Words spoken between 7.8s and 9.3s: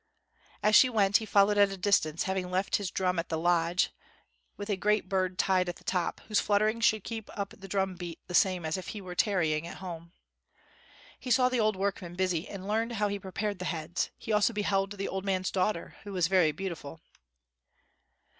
beat the same as if he were